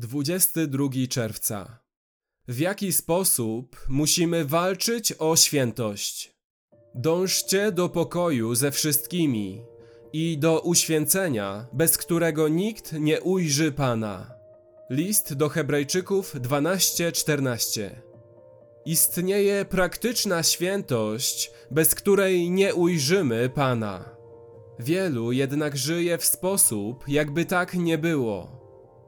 [0.00, 1.78] 22 czerwca.
[2.48, 6.34] W jaki sposób musimy walczyć o świętość?
[6.94, 9.62] Dążcie do pokoju ze wszystkimi
[10.12, 14.34] i do uświęcenia, bez którego nikt nie ujrzy Pana.
[14.90, 17.90] List do Hebrajczyków 12:14.
[18.84, 24.16] Istnieje praktyczna świętość, bez której nie ujrzymy Pana.
[24.78, 28.59] Wielu jednak żyje w sposób, jakby tak nie było.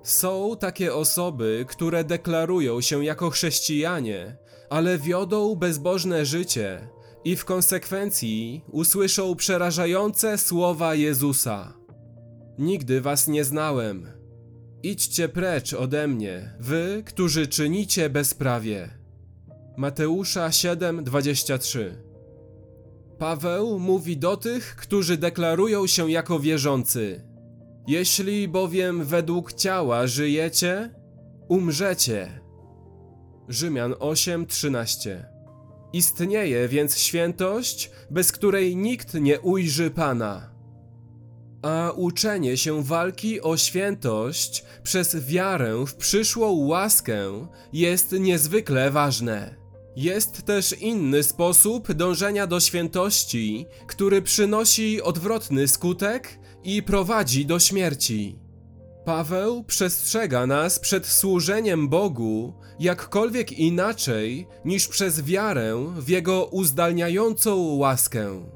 [0.03, 4.37] Są takie osoby, które deklarują się jako chrześcijanie,
[4.71, 6.89] ale wiodą bezbożne życie
[7.25, 11.75] i w konsekwencji usłyszą przerażające słowa Jezusa:
[12.59, 14.09] Nigdy was nie znałem.
[14.83, 18.91] Idźcie precz ode mnie, wy, którzy czynicie bezprawie.
[19.77, 21.79] Mateusza 7:23
[23.19, 27.32] Paweł mówi do tych, którzy deklarują się jako wierzący:
[27.87, 30.95] Jeśli bowiem według ciała żyjecie,
[31.49, 32.41] umrzecie.
[33.49, 35.25] Rzymian 8:13
[35.93, 40.53] Istnieje więc świętość, bez której nikt nie ujrzy Pana.
[41.63, 49.63] A uczenie się walki o świętość przez wiarę w przyszłą łaskę jest niezwykle ważne.
[49.97, 58.39] Jest też inny sposób dążenia do świętości, który przynosi odwrotny skutek i prowadzi do śmierci.
[59.05, 68.47] Paweł przestrzega nas przed służeniem Bogu jakkolwiek inaczej niż przez wiarę w Jego uzdalniającą łaskę.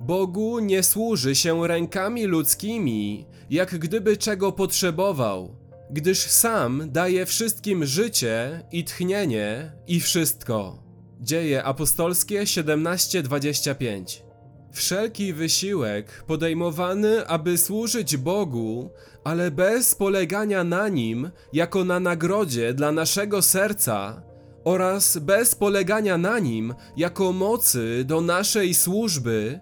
[0.00, 5.56] Bogu nie służy się rękami ludzkimi, jak gdyby czego potrzebował,
[5.90, 10.82] gdyż sam daje wszystkim życie i tchnienie i wszystko.
[11.20, 14.27] Dzieje apostolskie 17:25
[14.72, 18.90] Wszelki wysiłek podejmowany, aby służyć Bogu,
[19.24, 24.22] ale bez polegania na nim jako na nagrodzie dla naszego serca
[24.64, 29.60] oraz bez polegania na nim jako mocy do naszej służby,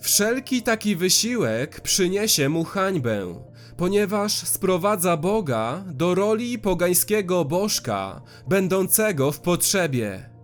[0.00, 3.44] wszelki taki wysiłek przyniesie mu hańbę,
[3.76, 10.35] ponieważ sprowadza Boga do roli pogańskiego bożka, będącego w potrzebie.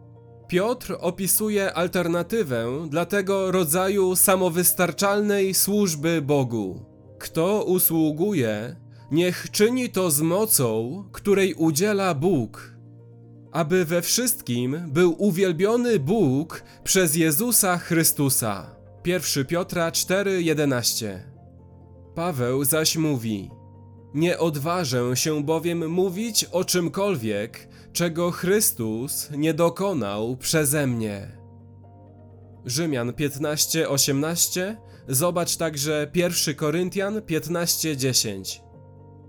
[0.53, 6.85] Piotr opisuje alternatywę dla tego rodzaju samowystarczalnej służby Bogu.
[7.19, 8.77] Kto usługuje,
[9.11, 12.77] niech czyni to z mocą, której udziela Bóg,
[13.53, 18.77] aby we wszystkim był uwielbiony Bóg przez Jezusa Chrystusa.
[19.05, 21.19] 1 Piotra 4:11.
[22.15, 23.51] Paweł zaś mówi:
[24.15, 31.39] Nie odważę się bowiem mówić o czymkolwiek, czego Chrystus nie dokonał przeze mnie.
[32.65, 34.77] Rzymian 15:18
[35.09, 38.63] Zobacz także 1 Koryntian 15:10.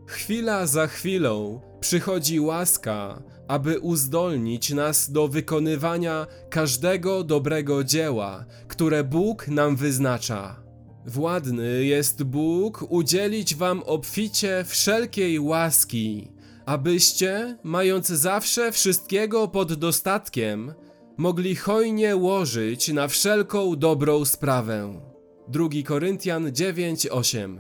[0.08, 9.48] Chwila za chwilą przychodzi łaska, aby uzdolnić nas do wykonywania każdego dobrego dzieła, które Bóg
[9.48, 10.63] nam wyznacza.
[11.06, 16.28] Władny jest Bóg udzielić wam obficie wszelkiej łaski,
[16.66, 20.74] abyście, mając zawsze wszystkiego pod dostatkiem,
[21.18, 25.02] mogli hojnie łożyć na wszelką dobrą sprawę.
[25.48, 27.58] 2 Koryntian 9:8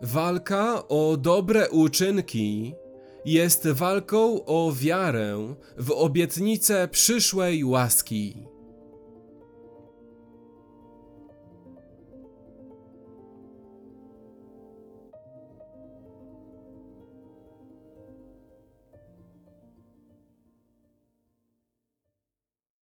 [0.00, 2.74] Walka o dobre uczynki
[3.24, 8.46] jest walką o wiarę w obietnicę przyszłej łaski.